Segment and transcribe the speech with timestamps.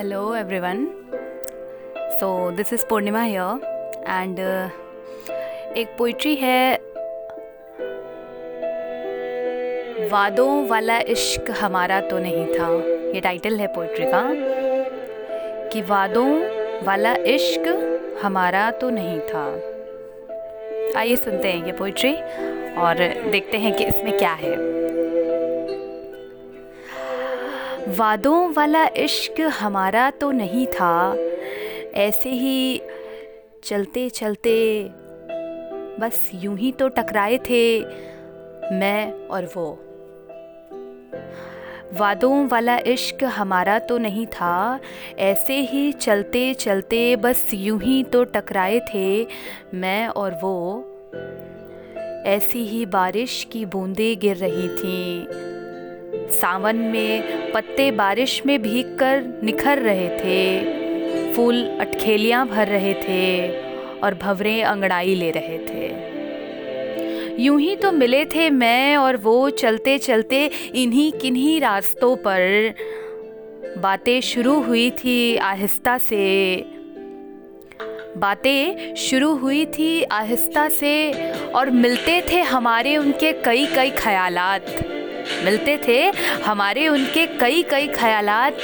[0.00, 0.88] Everyone.
[2.18, 3.60] So, this is Purnima here,
[4.06, 4.70] and uh,
[5.76, 6.80] एक poetry है
[10.10, 12.68] वादों वाला इश्क हमारा तो नहीं था।
[13.14, 14.22] ये टाइटल है पोइट्री का
[15.68, 16.28] कि वादों
[16.86, 17.68] वाला इश्क
[18.22, 19.46] हमारा तो नहीं था।
[21.00, 22.14] आइए सुनते हैं ये पोइट्री
[22.74, 22.94] और
[23.30, 24.79] देखते हैं कि इसमें क्या है।
[27.98, 31.16] वादों वाला इश्क हमारा तो नहीं था।
[31.94, 32.82] ऐसे ही
[33.64, 34.84] चलते चलते
[36.00, 37.80] बस यूँ ही तो टकराए थे
[38.72, 39.66] मैं और वो।
[41.98, 44.80] वादों वाला इश्क हमारा तो नहीं था।
[45.18, 49.26] ऐसे ही चलते चलते बस यूँ ही तो टकराए थे
[49.74, 50.84] मैं और वो।
[52.26, 55.50] ऐसी ही बारिश की बूंदें गिर रही थीं।
[56.30, 63.48] सावन में पत्ते बारिश में भीग कर निखर रहे थे। फूल अटखेलियाँ भर रहे थे
[64.00, 66.08] और भवरें अंगड़ाई ले रहे थे।
[67.42, 72.74] यूँ ही तो मिले थे मैं और वो चलते चलते इन्हीं किन्हीं रास्तों पर।
[73.78, 76.56] बातें शुरू हुई थी आहिस्ता से।
[78.16, 81.12] बातें शुरू हुई थी आहिस्ता से
[81.50, 84.66] और मिलते थे हमारे उनके कई कई ख्यालात।
[85.44, 86.00] मिलते थे।
[86.44, 88.58] हमारे उनके कई कई ख्यालात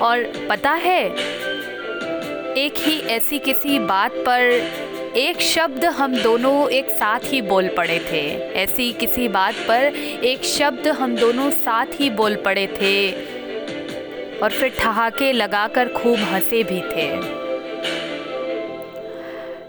[0.00, 1.04] और पता है,
[2.56, 4.42] एक ही ऐसी किसी बात पर
[5.16, 8.22] एक शब्द हम दोनों एक साथ ही बोल पड़े थे।
[8.54, 13.10] ऐसी किसी बात पर एक शब्द हम दोनों साथ ही बोल पड़े थे
[14.38, 17.08] और फिर ठहाके लगाकर खूब हंसे भी थे।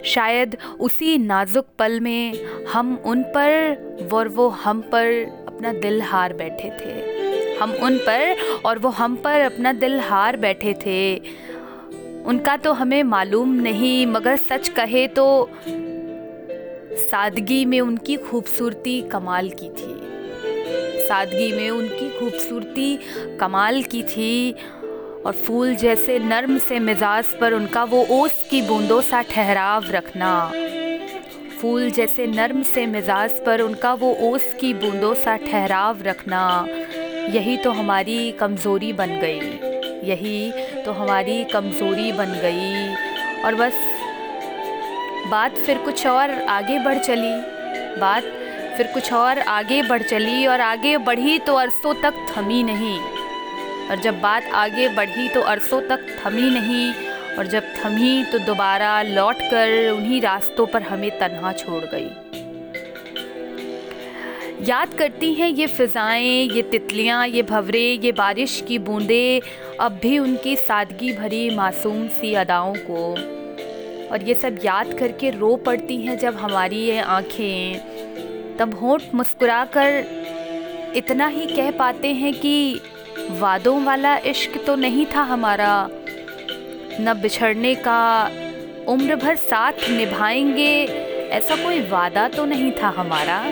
[0.05, 2.33] शायद उसी नाजुक पल में
[2.66, 8.61] हम उन पर और वो हम पर अपना दिल हार बैठे थे। हम उन पर
[8.65, 11.17] और वो हम पर अपना दिल हार बैठे थे।
[12.23, 15.25] उनका तो हमें मालूम नहीं, मगर सच कहे तो
[17.02, 22.97] सादगी में उनकी खूबसूरती कमाल की थी। सादगी में उनकी खूबसूरती
[23.39, 24.52] कमाल की थी
[25.26, 30.52] और फूल जैसे नर्म से मिजाज पर उनका वो ओस की बूंदों सा ठहराव रखना।
[31.61, 36.65] फूल जैसे नर्म से मिजाज पर उनका वो ओस की बूंदों सा ठहराव रखना,
[37.30, 40.52] यही तो हमारी कमज़ोरी बन गई। यही
[40.83, 43.73] तो हमारी कमज़ोरी बन गई। और बस,
[45.31, 47.36] बात फिर कुछ और आगे बढ़ चली।
[47.99, 48.23] बात
[48.77, 52.99] फिर कुछ और आगे बढ़ चली और आगे बढ़ी तो अरसों तक थमी नहीं।
[53.89, 57.08] और जब बात आगे बढ़ी तो अरसों तक थमी नहीं
[57.39, 62.10] और जब थमी तो दोबारा लौट कर उन्हीं रास्तों पर हमें तन्हा छोड़ गई।
[64.67, 69.42] याद करती हैं ये फ़िज़ाएँ, ये तितलियाँ, ये भवरे, ये बारिश की बूंदें,
[69.80, 73.11] अब भी उनकी सादगी भरी मासूम सी अदाओं को।
[74.11, 79.64] और ये सब याद करके रो पड़ती हैं जब हमारी ये आँखें तब होंठ मुस्कुरा
[79.77, 82.82] कर इतना ही कह पाते हैं कि
[83.32, 85.89] वादों वाला इश्क तो नहीं था हमारा
[86.99, 88.32] न बिछड़ने का
[88.87, 90.86] उम्र भर साथ निभाएँगे,
[91.32, 93.43] ऐसा कोई वादा तो नहीं था हमारा?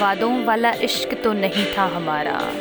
[0.00, 2.52] वादों वाला इश्क तो नहीं था हमारा।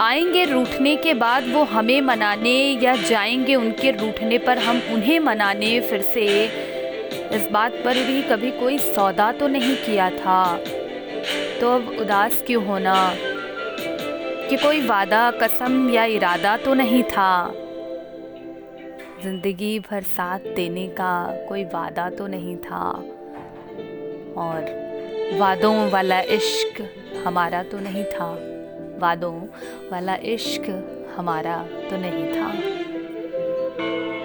[0.00, 5.80] आएँगे रूठने के बाद वो हमें मनाने या जाएँगे उनके रूठने पर हम उन्हें मनाने
[5.80, 6.44] फिर से,
[7.32, 10.56] इस बात पर भी कभी कोई सौदा तो नहीं किया था।
[11.60, 13.14] तो अब उदास क्यों होना?
[14.50, 17.54] कि कोई वादा, कसम या इरादा तो नहीं था।
[19.22, 21.12] ज़िंदगी भर साथ देने का
[21.48, 22.84] कोई वादा तो नहीं था।
[24.36, 26.82] और वादों वाला इश्क
[27.26, 28.30] हमारा तो नहीं था।
[28.98, 29.34] वादों
[29.92, 30.70] वाला इश्क
[31.16, 31.56] हमारा
[31.90, 32.52] तो नहीं था।